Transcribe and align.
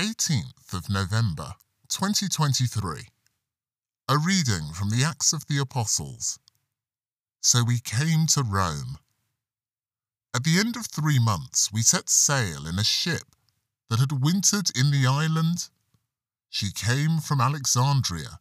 18th 0.00 0.72
of 0.72 0.88
November 0.88 1.52
2023. 1.90 3.00
A 4.08 4.16
reading 4.16 4.72
from 4.72 4.88
the 4.88 5.04
Acts 5.04 5.34
of 5.34 5.46
the 5.46 5.58
Apostles. 5.58 6.38
So 7.42 7.62
we 7.62 7.80
came 7.80 8.26
to 8.28 8.42
Rome. 8.42 8.96
At 10.34 10.44
the 10.44 10.58
end 10.58 10.76
of 10.76 10.86
three 10.86 11.18
months, 11.18 11.70
we 11.70 11.82
set 11.82 12.08
sail 12.08 12.66
in 12.66 12.78
a 12.78 12.82
ship 12.84 13.36
that 13.90 13.98
had 13.98 14.24
wintered 14.24 14.70
in 14.74 14.90
the 14.90 15.06
island. 15.06 15.68
She 16.48 16.72
came 16.72 17.18
from 17.18 17.42
Alexandria, 17.42 18.40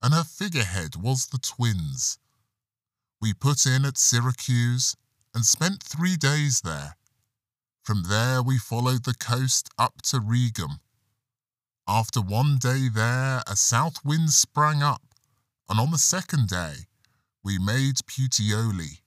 and 0.00 0.14
her 0.14 0.22
figurehead 0.22 0.94
was 0.94 1.26
the 1.26 1.38
twins. 1.38 2.18
We 3.20 3.34
put 3.34 3.66
in 3.66 3.84
at 3.84 3.98
Syracuse 3.98 4.94
and 5.34 5.44
spent 5.44 5.82
three 5.82 6.16
days 6.16 6.60
there. 6.60 6.94
From 7.82 8.04
there 8.04 8.44
we 8.44 8.58
followed 8.58 9.02
the 9.02 9.14
coast 9.14 9.70
up 9.76 10.02
to 10.02 10.20
Rhegium. 10.20 10.78
After 11.86 12.20
one 12.20 12.58
day 12.58 12.88
there, 12.88 13.42
a 13.46 13.56
south 13.56 14.04
wind 14.04 14.30
sprang 14.30 14.82
up, 14.82 15.02
and 15.68 15.80
on 15.80 15.90
the 15.90 15.98
second 15.98 16.48
day 16.48 16.86
we 17.42 17.58
made 17.58 17.96
Puteoli, 18.06 19.00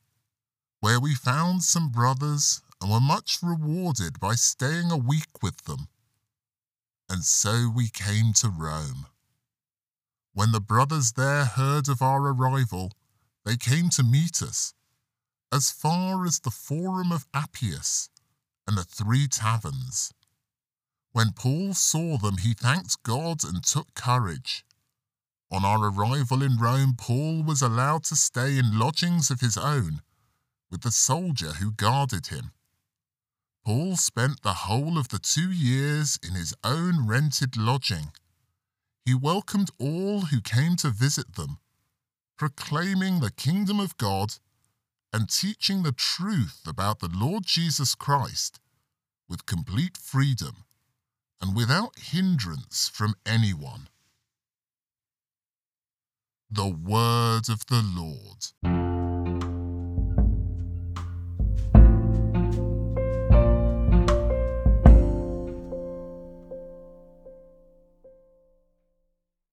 where 0.79 0.99
we 0.99 1.15
found 1.15 1.63
some 1.63 1.89
brothers 1.89 2.61
and 2.81 2.91
were 2.91 2.99
much 2.99 3.39
rewarded 3.41 4.19
by 4.19 4.35
staying 4.35 4.91
a 4.91 4.97
week 4.97 5.41
with 5.41 5.63
them. 5.63 5.87
And 7.09 7.23
so 7.23 7.71
we 7.73 7.89
came 7.89 8.33
to 8.33 8.49
Rome. 8.49 9.05
When 10.33 10.51
the 10.51 10.59
brothers 10.59 11.13
there 11.13 11.45
heard 11.45 11.87
of 11.87 12.01
our 12.01 12.21
arrival, 12.21 12.91
they 13.45 13.55
came 13.55 13.89
to 13.91 14.03
meet 14.03 14.41
us, 14.41 14.73
as 15.51 15.71
far 15.71 16.25
as 16.25 16.39
the 16.39 16.51
Forum 16.51 17.11
of 17.11 17.27
Appius 17.33 18.09
and 18.67 18.77
the 18.77 18.83
Three 18.83 19.27
Taverns. 19.27 20.11
When 21.13 21.31
Paul 21.31 21.75
saw 21.75 22.17
them, 22.17 22.37
he 22.37 22.55
thanked 22.55 23.03
God 23.03 23.43
and 23.43 23.63
took 23.63 23.93
courage. 23.93 24.65
On 25.51 25.63
our 25.63 25.91
arrival 25.91 26.41
in 26.41 26.57
Rome, 26.57 26.95
Paul 26.97 27.43
was 27.43 27.61
allowed 27.61 28.03
to 28.05 28.15
stay 28.15 28.57
in 28.57 28.79
lodgings 28.79 29.29
of 29.29 29.39
his 29.39 29.55
own 29.55 30.01
with 30.71 30.81
the 30.81 30.91
soldier 30.91 31.53
who 31.53 31.71
guarded 31.71 32.27
him. 32.27 32.51
Paul 33.63 33.95
spent 33.95 34.41
the 34.41 34.65
whole 34.65 34.97
of 34.97 35.09
the 35.09 35.19
two 35.19 35.51
years 35.51 36.17
in 36.27 36.33
his 36.33 36.55
own 36.63 37.05
rented 37.05 37.55
lodging. 37.55 38.11
He 39.05 39.13
welcomed 39.13 39.69
all 39.77 40.21
who 40.21 40.41
came 40.41 40.75
to 40.77 40.89
visit 40.89 41.35
them, 41.35 41.59
proclaiming 42.39 43.19
the 43.19 43.31
kingdom 43.31 43.79
of 43.79 43.97
God 43.97 44.33
and 45.13 45.29
teaching 45.29 45.83
the 45.83 45.91
truth 45.91 46.61
about 46.65 46.99
the 46.99 47.11
Lord 47.13 47.43
Jesus 47.45 47.93
Christ 47.93 48.59
with 49.29 49.45
complete 49.45 49.95
freedom 49.95 50.65
and 51.43 51.57
without 51.57 51.99
hindrance 51.99 52.87
from 52.87 53.15
anyone. 53.25 53.89
The 56.49 56.69
Word 56.69 57.49
of 57.49 57.65
the 57.65 57.83
Lord. 57.83 58.82